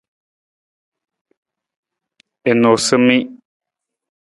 [2.49, 3.23] I noosa i min.